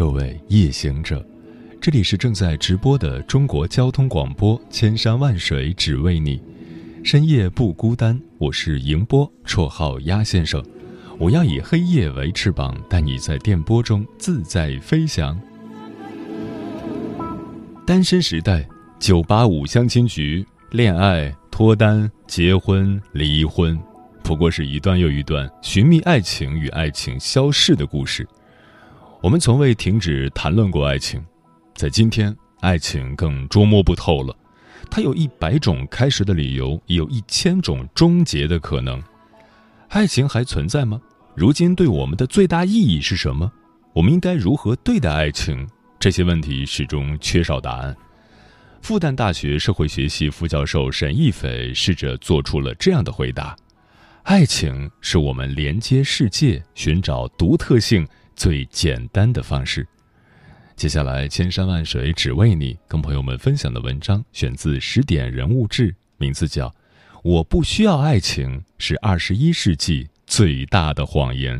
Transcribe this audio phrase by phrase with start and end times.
[0.00, 1.22] 各位夜行者，
[1.78, 6.40] 这里是正在直播的中国交通广播，千山万水只为你，
[7.04, 8.18] 深夜不孤单。
[8.38, 10.64] 我是迎波，绰号鸭先生。
[11.18, 15.38] 我要以黑夜为翅膀，带你在电波中自在飞翔。
[17.86, 18.66] 单身时代，
[18.98, 23.78] 九八五相亲局，恋爱、脱单、结婚、离婚，
[24.22, 28.26] 不过是一段又一段寻觅爱情与爱情消逝的故事。
[29.22, 31.22] 我们从未停止谈论过爱情，
[31.74, 34.34] 在今天，爱情更捉摸不透了。
[34.90, 39.02] 它有一百种开始的理由，也有一千种终结的可能。
[39.88, 40.98] 爱情还存在吗？
[41.34, 43.52] 如今对我们的最大意义是什么？
[43.92, 45.68] 我们应该如何对待爱情？
[45.98, 47.94] 这些问题始终缺少答案。
[48.80, 53.54] 复旦大学社会学系副教授沈亦斐试着做出了这样的回答：
[54.22, 58.08] 爱情是我们连接世界、寻找独特性。
[58.40, 59.86] 最简单的方式。
[60.74, 66.66] 接下来，千山万水只为你，跟朋友们分享的文章选自《十点人物志》，名字叫
[67.22, 71.58] 《我不需要爱情是二十一世纪最大的谎言》。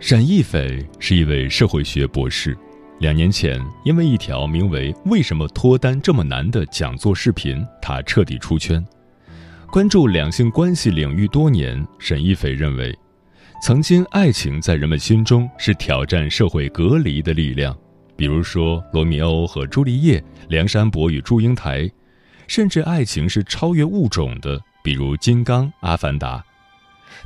[0.00, 2.56] 沈亦斐是一位社会学博士。
[2.98, 8.82] 两年前，因为一条名为“为什么脱单这么难”的讲座视频，他彻底出圈。
[9.70, 12.98] 关注两性关系领域多年，沈一斐认为，
[13.62, 17.76] 曾经爱情在人们心中是挑战社会隔离的力量，
[18.16, 21.90] 比如说罗密欧和朱丽叶、梁山伯与祝英台，
[22.46, 26.42] 甚至爱情是超越物种的，比如金刚、阿凡达。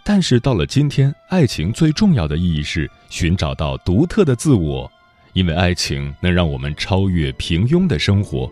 [0.04, 4.90] 但是到了今天，爱情最重要的意义是寻找到独特的自我。
[5.32, 8.50] 因为爱情能让我们超越平庸的生活，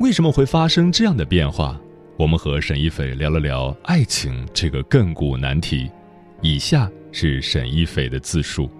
[0.00, 1.78] 为什么会发生这样的变化？
[2.18, 5.90] 我们和沈一斐聊了聊爱情这个亘古难题。
[6.40, 8.70] 以下是沈一斐的自述：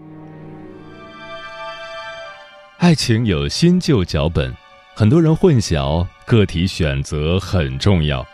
[2.78, 4.54] 爱情有新旧脚本，
[4.94, 8.26] 很多人混淆，个体选择很重要。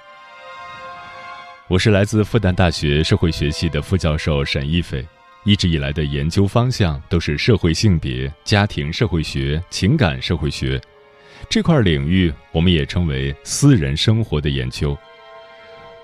[1.68, 5.04] 我是来自复旦大学社会学系的副教授沈一斐。
[5.44, 10.80] 一直以来的研究方向都是社会性别、家庭社会学、情感社会学
[11.50, 14.96] 这块领域，我们也称为私人生活的研究。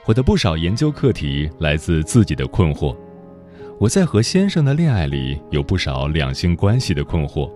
[0.05, 2.97] 我的不少研究课题来自自己的困惑。
[3.79, 7.49] 我在和先生的恋爱里有不少两性关系的困惑。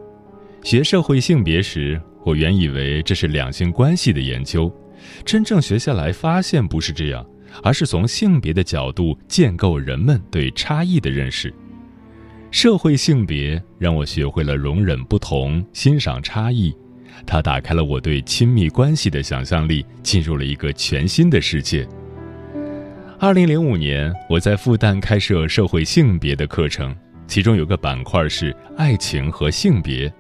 [0.63, 4.73] 学社会性别时，我原以为这是两性关系的研究，
[5.25, 7.27] 真正学下来发现不是这样，
[7.65, 11.53] 而是从性别的角度建构人们对差异的认识。
[12.53, 16.71] 社会性别让我学会了容忍不同、欣赏差异，
[17.25, 21.89] 它打开了我对亲密关系的想象力，进入了一个全新的世界。
[23.19, 26.95] 二零零五年，我在复旦开设社会性别的课程，
[27.27, 30.13] 其中有个板块是爱情和性别。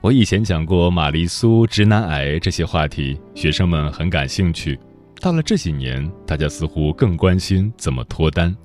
[0.00, 4.78] 我以前讲过玛丽苏、直男癌这些话题，学生们很感兴趣。
[5.20, 8.56] 到了这几年，大家似乎更关心怎么脱单。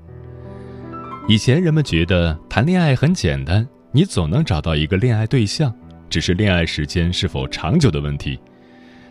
[1.27, 5.73] 以前人们觉得谈恋爱很简单，你总能找到一个恋爱对象，
[6.09, 8.39] 只是恋爱时间是否长久的问题。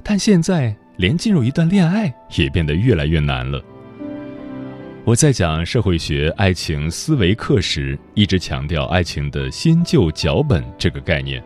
[0.02, 3.62] 但现在连进入一段恋爱也变得越来越难了。
[5.04, 11.42] 我在讲社会学爱情思维课时，一直强调爱情的新旧脚本这个概念。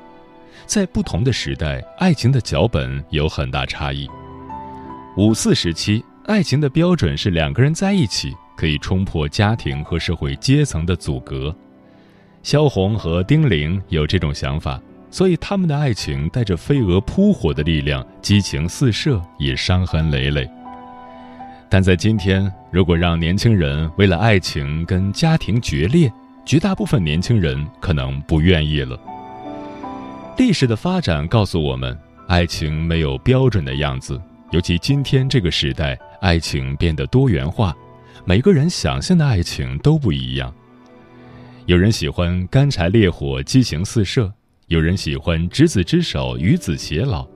[0.66, 4.08] 在不同的时代，爱情的脚本有很大差异。
[5.16, 8.34] 五四时期，爱情的标准是两个人在一起。
[8.56, 11.54] 可以冲破家庭和社会阶层的阻隔，
[12.42, 14.80] 萧红和丁玲有这种想法，
[15.10, 20.48] 所以他们的爱情带着飞蛾扑火的力量，激情四射，也伤痕累累。
[21.68, 26.12] 但在今天，如果让年轻人为了爱情跟家庭决裂，
[26.44, 28.98] 绝大部分年轻人可能不愿意了。
[30.36, 31.98] 历史的发展告诉我们，
[32.28, 34.20] 爱情没有标准的样子，
[34.50, 37.74] 尤其今天这个时代，爱情变得多元化。
[38.24, 40.54] 每个人想象的爱情都不一样。
[41.66, 44.30] 有人喜欢干柴烈火、激情四射；
[44.68, 47.26] 有人喜欢执子之手、与子偕老；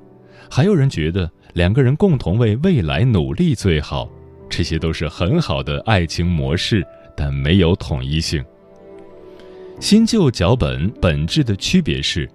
[0.50, 4.08] 还有人觉得两个人共同为未来努力最好。
[4.50, 6.86] 这些都是很好的爱情模式，
[7.16, 8.44] 但没有统一性。
[9.78, 12.28] 新旧脚本本质的区别是，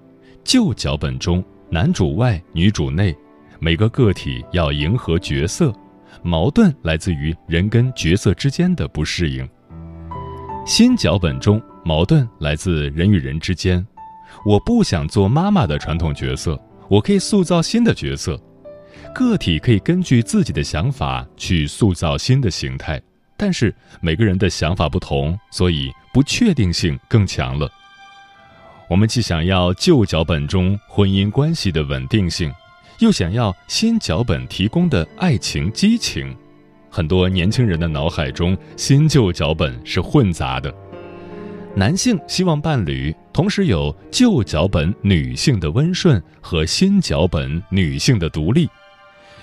[0.44, 3.16] 旧脚本中男主外女主内，
[3.60, 5.74] 每个个体要迎合角色，
[6.24, 9.48] 矛盾来自于人跟角色之间的不适应。
[10.66, 13.86] 新脚本中矛盾来自人与人之间，
[14.46, 16.58] 我不想做妈妈的传统角色，
[16.90, 18.40] 我可以塑造新的角色。
[19.14, 23.02] 个体可以根据自己的想法去塑造新的形态。
[23.36, 27.70] 但是每个人的想法不同，所以不确定性更强了。
[28.90, 32.54] 我们既想要旧脚本中婚姻关系的稳定性，
[33.00, 36.36] 又想要新脚本提供的爱情激情。
[36.90, 40.74] 很多年轻人的脑海中，新旧脚本是混杂的。
[41.76, 48.70] 男性希望伴侣同时有旧脚本女性的温顺和新脚本女性的独立，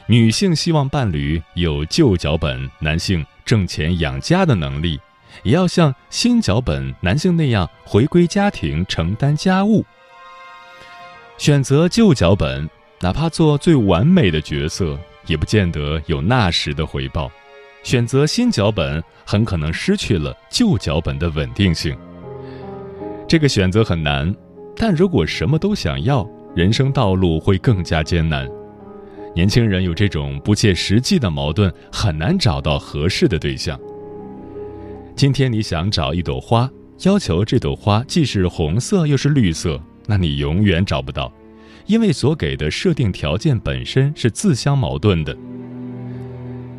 [0.06, 3.24] 女性希望伴侣有旧脚本男性。
[3.42, 5.00] 挣钱养家的能力，
[5.42, 9.84] 也要像新脚本男性那样回归家庭承担家务。
[11.36, 12.70] 选择旧脚本，
[13.02, 17.32] 哪怕做最完美的角色，也不见得有那时的回报。
[17.82, 21.96] 选择新脚本，很可能失去了旧脚本的稳定性。
[23.26, 24.34] 这个选择很难，
[24.76, 28.46] 但如果什么都想要，人生道路会更加艰难。
[29.34, 33.80] 年轻人有这种不切实际的矛盾，很难找到合适的对象。
[35.16, 36.68] 今天你想找一朵花，
[37.04, 41.32] 要求这朵花既是红色又是绿色，那你永远找不到，
[41.86, 45.36] 因为所给的设定条件本身是自相矛盾的。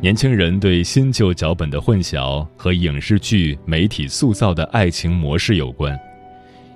[0.00, 5.96] 年轻人对新旧脚本的混淆和影视剧、媒体塑造的爱情模式有关。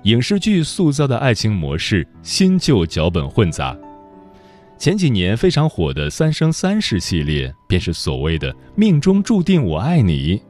[0.03, 3.77] 影视剧塑造的爱情模式，新旧脚本混杂。
[4.77, 10.41] 前几年非常火的《三生三世》系列，便是所谓的“命中注定我爱你”。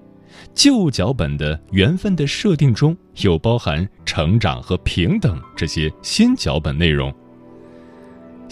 [0.54, 7.12] 旧脚本的缘分的设定中，又包含成长和平等这些新脚本内容。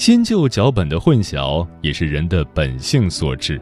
[0.06, 3.60] 新旧脚本的混淆，也是人的本性所致。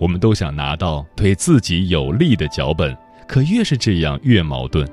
[0.00, 2.92] 我们都想拿到对自己有利的脚本，
[3.28, 4.84] 可越是这样，越矛盾。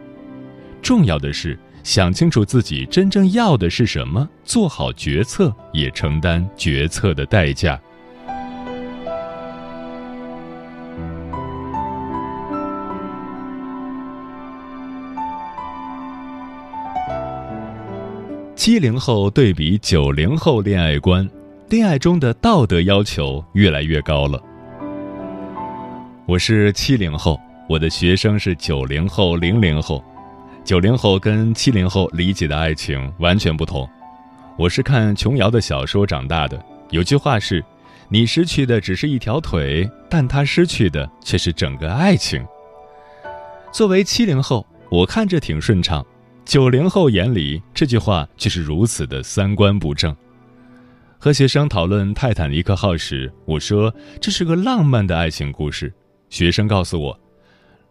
[0.83, 1.57] 重要的是。
[1.81, 7.81] 想清楚自己真正要的是什么，做好决策，也承担决策的代价。
[18.63, 21.29] 七零后对比九零后恋爱观，
[21.67, 24.41] 恋爱中的道德要求越来越高了。
[26.25, 27.37] 我是七零后，
[27.67, 30.01] 我的学生是九零后、零零后。
[30.63, 33.85] 九零后跟七零后理解的爱情完全不同。
[34.57, 36.57] 我是看琼瑶的小说长大的，
[36.89, 37.61] 有句话是
[38.07, 42.41] ：“你失去的只是一条腿，但他失去的却是整个爱情。”
[43.73, 46.01] 作为七零后，我看着挺顺畅；
[46.45, 50.15] 九零后眼里这句话却是如此的三观不正。
[51.17, 55.91] 和学生讨论《泰坦尼克号》时，我说这是个浪漫的爱情故事。
[56.29, 57.17] 学生告诉我。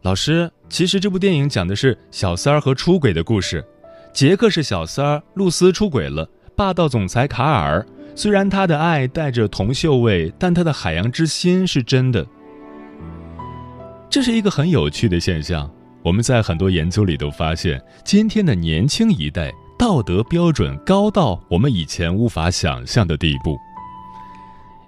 [0.03, 3.65] 老师，其实这部电影讲的是小三儿和出轨的故事。
[4.13, 6.29] 杰克是小三儿，露丝出轨了。
[6.55, 12.27] 霸道总裁卡尔，虽然他的爱带着铜锈味，但他的海洋之心是真的。
[14.11, 15.71] 这是一个很有趣的现象。
[16.05, 23.57] 我们在很多研究里都发现，今天的年轻一代道德标准高到我们以前无法想象的地步。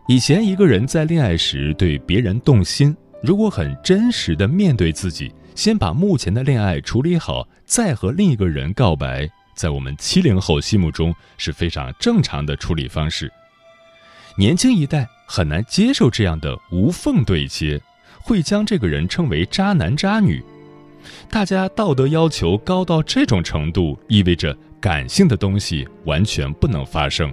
[0.09, 2.94] 以前一个人在恋爱时对别人动心。
[3.23, 13.33] 如果很真实的面对自己，先把目前的恋爱处理好，再和另一个人告白，在我们七零后心目中是非常正常的处理方式。
[14.37, 17.80] 年轻一代很难接受这样的无缝对接，
[18.21, 20.44] 会将这个人称为渣男渣女。
[21.30, 27.32] 大家道德要求高到这种程度，意味着感性的东西完全不能发生。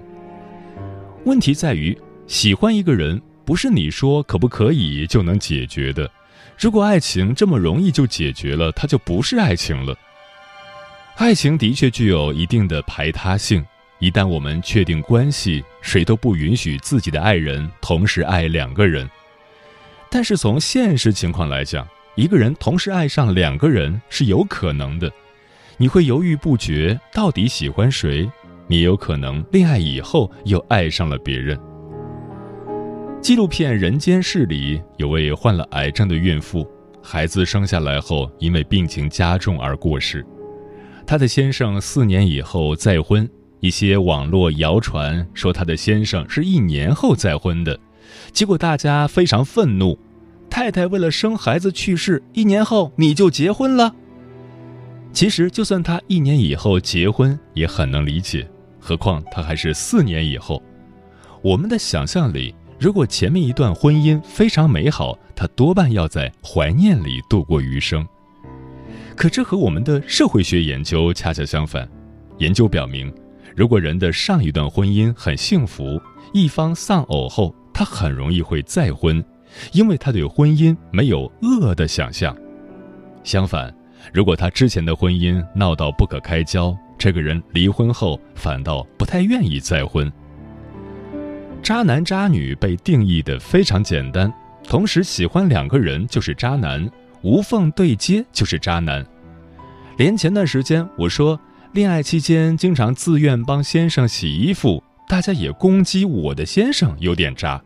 [1.25, 1.98] 问题在于，
[2.28, 3.22] 喜欢一个人。
[3.44, 6.10] 不是你说可不可以就能解决的。
[6.58, 9.98] 如果爱情这么容易就解决了，它就不是爱情了。
[11.18, 13.66] 爱情的确具有一定的排他性。
[14.00, 19.10] 一旦我们确定关系，谁都不允许自己的爱人同时爱两个人。
[20.10, 25.12] 但是从现实情况来讲，一个人同时爱上两个人是有可能的。
[25.77, 28.30] 你会犹豫不决，到底喜欢谁？
[28.68, 31.58] 你有可能恋爱以后又爱上了别人。
[33.22, 36.68] 纪录片《人间世》里有位患了癌症的孕妇，
[37.01, 40.25] 孩子生下来后因为病情加重而过世。
[41.06, 47.80] 她的先生四年以后再婚，一些网络谣传说她的先生是一年后再婚的，
[48.32, 49.98] 结果大家非常愤怒。
[50.51, 53.96] 太太为了生孩子去世，一年后你就结婚了。
[55.13, 58.48] 其实，就算他一年以后结婚，也很能理解。
[58.77, 60.62] 何况他还是四年以后。
[61.41, 68.05] 我们的想象里，如果前面一段婚姻非常美好，他多半要在怀念里度过余生。
[69.15, 71.88] 可这和我们的社会学研究恰恰相反。
[72.39, 73.12] 研究表明，
[73.55, 76.00] 如果人的上一段婚姻很幸福，
[76.34, 79.24] 一方丧偶后，他很容易会再婚，
[79.72, 82.36] 因为他对婚姻没有恶的想象。
[83.24, 83.74] 相反，
[84.13, 90.12] 如果他之前的婚姻闹到不可开交，这个人离婚后反倒不太愿意再婚。
[91.62, 96.89] 渣男渣女被定义的非常简单，同时喜欢两个人就是渣男，
[97.22, 99.05] 无缝对接就是渣男。
[99.98, 101.39] 连前段时间我说
[101.74, 107.62] 恋爱期间经常自愿帮先生洗衣服，大家也攻击我的先生有点渣。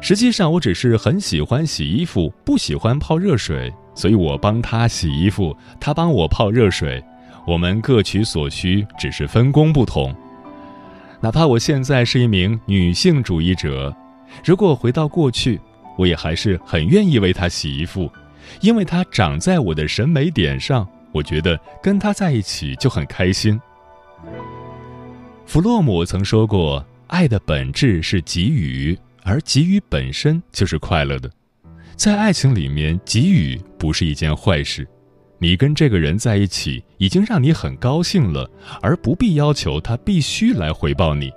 [0.00, 3.72] 实际上我只是很喜欢洗衣服，不喜欢泡热水。
[3.94, 7.02] 所以我帮他洗衣服，他帮我泡热水，
[7.44, 10.14] 我们各取所需，只是分工不同。
[11.20, 13.92] 哪怕我现在是一名女性主义者，
[14.44, 15.60] 如果回到过去，
[15.96, 18.08] 我也还是很愿意为他洗衣服，
[18.60, 23.60] 因为他长在我的审美点上，我觉得跟他在一起就很开心。
[25.44, 28.96] 弗洛姆曾说过：“爱的本质是给予，
[29.28, 31.30] 而给予本身就是快乐的。”
[31.94, 34.86] 在爱情里面，给予不是一件坏事。
[35.40, 38.48] 你跟这个人在一起，已经让你很高兴了，
[38.80, 41.30] 而不必要求他必须来回报你。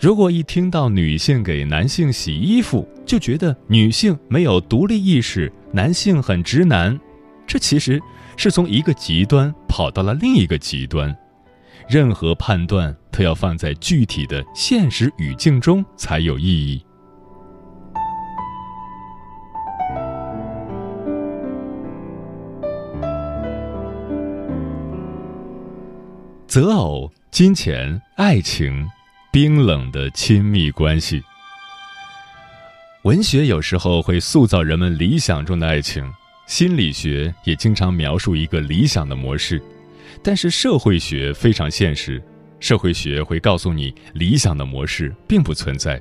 [0.00, 6.98] 如果一听到女性给男性洗衣服，就觉得女性没有独立意识，男性很直男，
[7.46, 8.00] 这其实
[8.36, 11.14] 是从一个极端跑到了另一个极端。
[11.88, 16.84] 任何判断都要放在具体的现实语境中才有意义。
[26.46, 28.86] 择偶、金钱、爱情，
[29.32, 31.22] 冰冷的亲密关系。
[33.04, 36.06] 文学有时候会塑造人们理想中的爱情，
[36.46, 39.62] 心理学也经常描述一个理想的模式，
[40.22, 42.22] 但是社会学非常现实，
[42.60, 46.00] 社会学会告诉你理想的模式并不存在。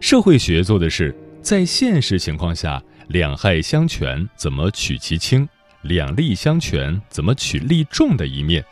[0.00, 5.48] 社会学做的是在现实情况下两害相权怎么取其轻，
[5.82, 8.64] 两利相权怎么取利重的一面。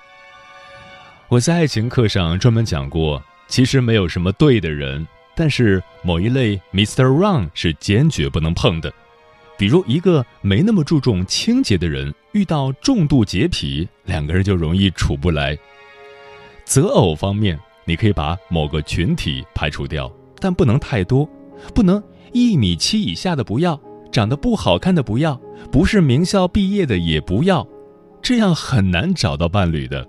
[1.28, 7.04] 我在爱情课上专门讲过，其实没有什么对的人，但是某一类 Mr.
[7.04, 8.92] Wrong 是坚决不能碰的。
[9.58, 15.56] 比如一个没那么注重清洁的人，遇到重度洁癖，两个人就容易处不来。
[16.64, 21.28] 择偶方面，你可以把某个群体排除掉，但不能太多，
[21.74, 23.80] 不能一米七以下的不要，
[24.10, 25.40] 长得不好看的不要，
[25.70, 27.66] 不是名校毕业的也不要，
[28.20, 30.06] 这样很难找到伴侣的。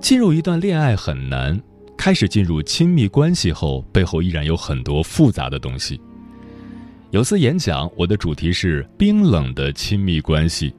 [0.00, 1.60] 进入一段恋爱很难，
[1.96, 6.00] 开始进入亲密关系后，背后依然有很多复杂的东西。
[7.12, 10.74] 有次演讲，我的主题是冰冷的亲密关系。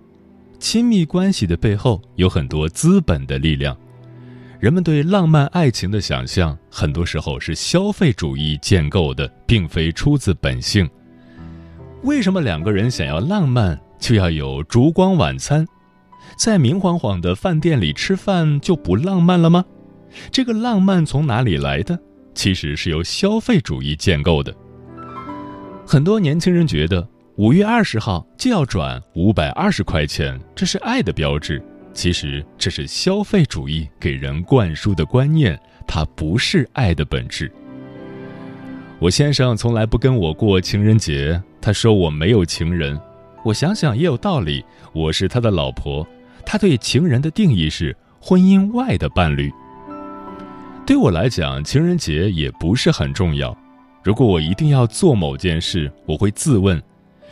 [0.59, 3.75] 亲密关系的背后有很多资本的力量，
[4.59, 10.87] 人们对浪漫爱情的想象，很多时候是消费主义建构的，并非出自本性。
[12.03, 15.65] 为什么两个人想要浪漫，就要有烛光晚餐？
[16.37, 19.63] 在明晃晃的饭店里吃饭就不浪漫了吗？
[20.29, 21.97] 这个浪漫从哪里来的？
[22.35, 24.53] 其实是由消费主义建构的。
[25.89, 31.63] 很多年轻人觉得五月二十号就要转五百二十块钱，这是爱的标志。
[31.93, 37.49] 其实这是消费主义给人灌输的观念，它不是爱的本质。
[38.99, 42.99] 我先生从来不跟我过情人节，他说我没有情人。
[43.45, 46.05] 我想想也有道理，我是他的老婆。
[46.45, 49.49] 他对情人的定义是婚姻外的伴侣。
[50.85, 53.57] 对我来讲，情人节也不是很重要。
[54.07, 56.81] 如果我一定要做某件事，我会自问：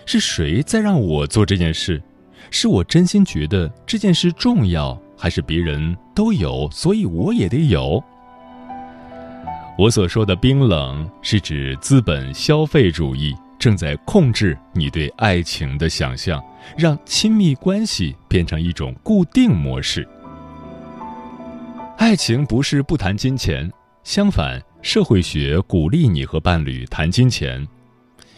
[0.06, 2.04] 是谁在让我做这件事？
[2.52, 8.04] 是我真心觉得这件事重要，还是别人都有，所以我也得有？
[9.78, 13.34] 我所说的冰冷，是指资本消费主义。
[13.58, 16.44] 正在控制你对爱情的想象，
[16.78, 20.06] 让亲密关系变成一种固定模式。
[21.98, 23.72] 爱情不是不谈金钱，
[24.04, 27.68] 相反，社会学鼓励你和伴侣谈金钱。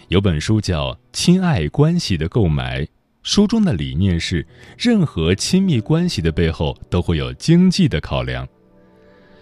[0.08, 2.84] 有本书叫《亲爱关系的购买》，
[3.22, 8.48] 书中的理念是，任何亲密关系的背后都会有经济的考量。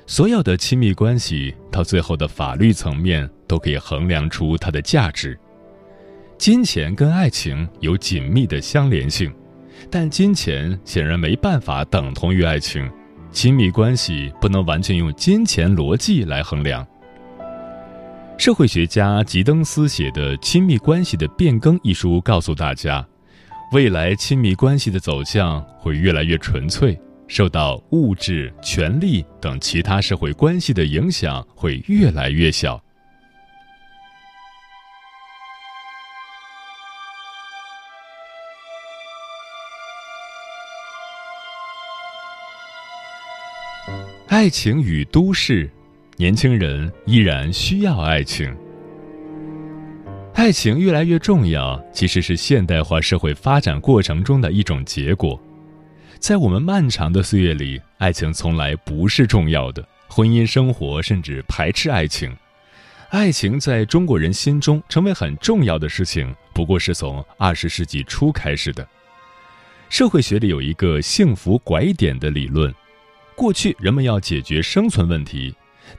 [0.07, 5.38] 所有的亲密关系到最后的法律层面都可以衡量出它的价值。
[6.39, 9.31] 金钱跟爱情有紧密的相连性，
[9.91, 12.89] 但金钱显然没办法等同于爱情。
[13.31, 16.85] 亲密关系不能完全用金钱逻辑来衡量。
[18.45, 23.03] 社会学家吉登斯写的《亲密关系的变更》一书告诉大家，
[23.71, 26.95] 未来亲密关系的走向会越来越纯粹，
[27.27, 32.79] 受到物质、权力等其他社会关系的影响会越来越小。
[44.27, 45.67] 爱情与都市。
[46.17, 48.55] 年轻人依然需要爱情，
[50.34, 55.38] 爱情越来越重要，其实是现代化社会发展过程中的一种结果。
[56.17, 62.34] 在我们漫长的岁月里，爱情从来不是重要的，婚姻生活甚至排斥爱情。
[63.10, 68.88] 爱情在中国人心中成为很重要的事情，不过是从二十世纪初开始的。
[69.89, 72.74] 社会学里有一个幸福拐点的理论，
[73.36, 75.53] 过去人们要解决生存问题。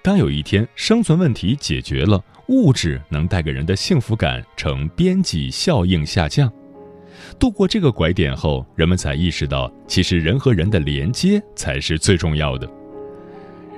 [0.07, 6.49] 当有一天生存问题解决了，物质能带给人的幸福感呈边际效应下降。
[7.41, 12.71] 度过这个拐点后，人们才意识到，其实人和人的连接才是最重要的。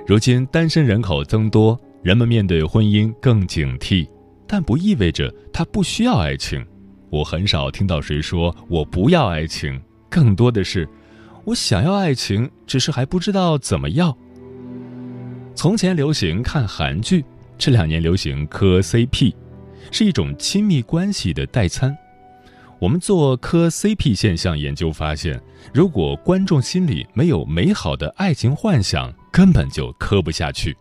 [0.05, 4.07] 如今单身人口增多，人们面对婚姻更警惕，
[4.45, 6.63] 但不意味着他不需要爱情。
[7.09, 9.81] 我很少听到谁说我不要爱情，
[10.11, 10.87] 更多的是
[11.43, 14.15] 我想要爱情，只是还不知道怎么要。
[15.59, 17.21] 从前流行看韩剧，
[17.57, 19.35] 这两年流行磕 CP，
[19.91, 21.93] 是一种亲密关系的代餐。
[22.79, 25.37] 我们做磕 CP 现象研究发现，
[25.73, 30.77] 如果观众心里没有美好的爱情幻想，根本就磕不下去。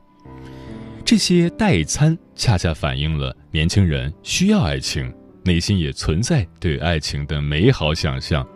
[1.05, 5.13] 这些代餐恰恰反映了年轻人需要爱情，
[5.45, 8.47] 内心也存在对爱情的美好想象。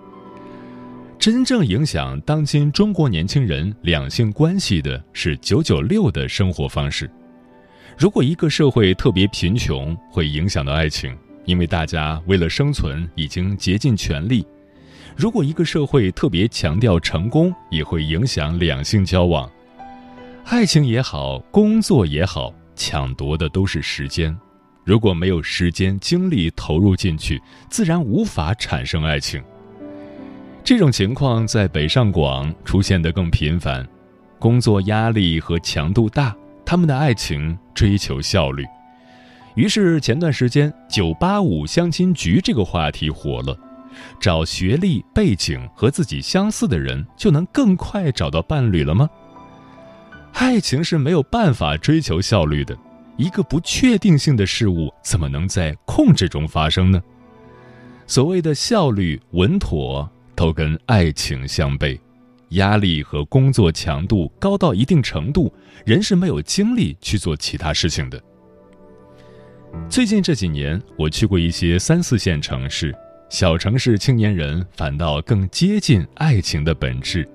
[1.22, 7.08] 真正影响当今中国年轻人两性关系的是“九九六”的生活方式。
[7.96, 14.44] 如果一个社会特别贫穷，会影响到爱情，因为大家为了生存已经竭尽全力；
[15.14, 19.48] 如果一个社会特别强调成功，也会影响两性交往。
[20.46, 24.36] 爱情也好，工作也好，抢夺的都是时间。
[24.82, 29.40] 如果没有时间精力投入进去，自然无法产生爱情。
[30.64, 33.86] 这种情况在北上广出现的更频繁，
[34.38, 38.64] 工作压力和强度大，他们的爱情追求效率。
[39.56, 43.58] 于是前段时间“九八五相亲局”这个话题火了，
[44.20, 49.10] 找学历背景和自己相似的人就能更快找到伴侣了吗？
[50.34, 52.78] 爱情是没有办法追求效率的，
[53.16, 57.02] 一个不确定性的事物怎么能在控制中发生呢？
[58.06, 60.08] 所谓的效率稳妥。
[60.34, 61.98] 都跟爱情相悖，
[62.50, 65.52] 压力和工作强度高到一定程度，
[65.84, 68.22] 人是没有精力去做其他事情的。
[69.88, 72.94] 最近这几年，我去过一些三四线城市，
[73.30, 77.26] 小城市青年人反倒更接近爱情的本质，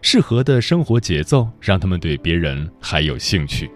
[0.00, 3.70] 适合的生活节奏让他们对别人还有兴趣。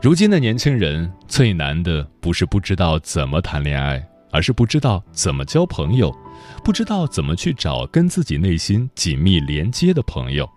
[0.00, 6.12] 如今的年轻人最难的不是不知道怎么谈恋爱，而是不知道怎么交朋友。
[6.64, 10.48] 不知道怎么去找跟自己内心紧密连接的朋友。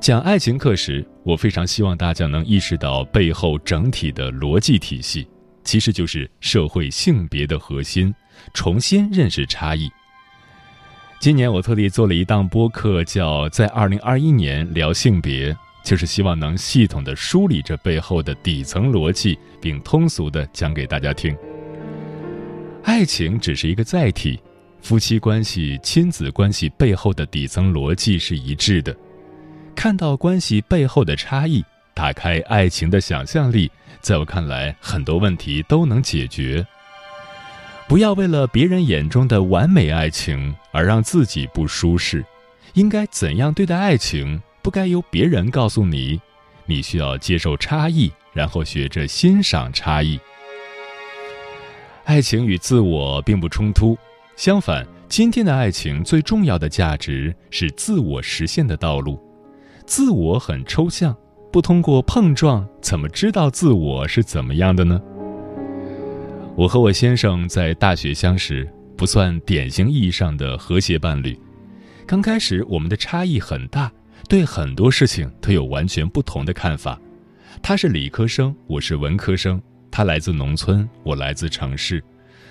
[0.00, 5.28] 讲爱情课时，我非常希望大家能意识到背后整体的逻辑体系，
[5.64, 8.14] 其实就是社会性别的核心，
[8.54, 9.90] 重新认识差异。
[11.20, 15.52] 今年我特地做了一档播客，叫《在二零二一年聊性别》，
[15.84, 21.36] 就是希望能系统的梳理这背后的底层逻辑，并通俗的讲给大家听。
[22.82, 24.40] 爱情只是一个载体。
[24.80, 28.96] 夫妻关系、亲子关系背后的底层逻辑是一致的。
[29.74, 31.64] 看到关系背后的差异，
[31.94, 36.64] 打开爱情的想象力，在我看来，很多问题都能解决。
[37.88, 42.24] 不要为了别人眼中的完美爱情而让自己不舒适。
[42.74, 46.20] 应该怎样对待爱情，不该由别人告诉你。
[46.66, 50.20] 你需要接受差异，然后学着欣赏差异。
[52.08, 53.94] 爱情与自我并不冲突。
[54.34, 59.22] 相反，今天的爱情最重要的价值是自我实现的道路。
[59.84, 61.14] 自我很抽象，
[61.52, 64.98] 不通过碰撞，怎么知道自我是怎么样的呢？
[66.56, 68.66] 我和我先生在大学相识，
[68.96, 71.38] 不算典型意义上的和谐伴侣。
[72.06, 73.92] 刚开始，我们的差异很大，
[74.30, 76.98] 对很多事情都有完全不同的看法。
[77.62, 79.60] 他是理科生，我是文科生；
[79.90, 82.02] 他来自农村，我来自城市，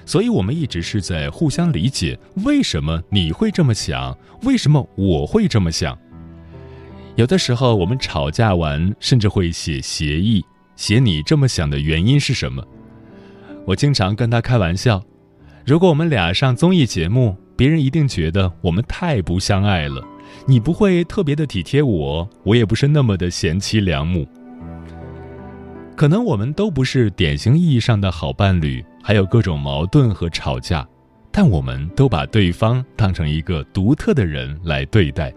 [0.05, 2.17] 所以我们一直是在互相理解。
[2.45, 4.17] 为什么你会这么想？
[4.43, 5.97] 为什么我会这么想？
[7.15, 10.43] 有的时候我们吵架完，甚至会写协议，
[10.75, 12.63] 写你这么想的原因是什么？
[13.65, 15.03] 我经常跟他开玩笑，
[15.65, 20.05] 如果我们俩上综艺节目，别人一定觉得我们太不相爱了。
[20.45, 24.27] 你不会特别的体贴我，我也不是那么的贤妻良母。
[25.97, 30.87] 可能我们都不是典型意义上的好伴侣，还有各种矛盾和吵架，
[31.31, 35.33] 但我们都把对方当成一个独特的人来对待。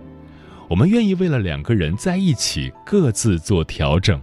[0.69, 4.21] 我们愿意为了两个人在一起各自做调整。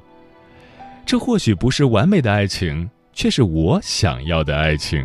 [1.08, 5.04] 这或许不是完美的爱情，却是我想要的爱情。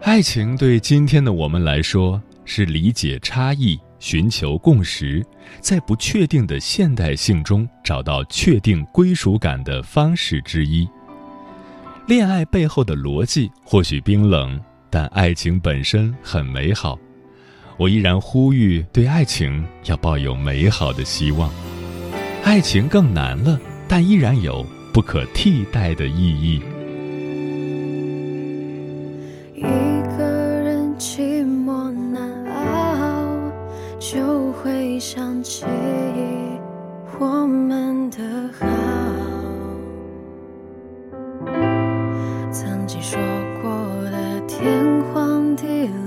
[0.00, 3.78] 爱情对今天的我们来说，是理解差异。
[4.02, 5.24] 寻求共识，
[5.60, 10.88] 在不确定的现代性中找到确定归属感的方式之一。
[12.08, 14.60] 恋爱背后的逻辑或许冰冷，
[14.90, 16.98] 但爱情本身很美好。
[17.76, 21.48] 我依然呼吁对爱情要抱有美好的希望。
[22.42, 26.60] 爱情更难了，但依然有不可替代的意义。
[44.62, 46.01] 天荒地老，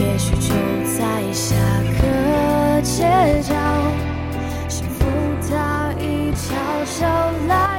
[0.00, 0.48] 也许就
[0.96, 1.54] 在下
[2.00, 3.04] 个街
[3.42, 3.54] 角，
[4.66, 5.04] 幸福
[5.46, 6.48] 它已悄
[6.86, 7.06] 悄
[7.46, 7.69] 来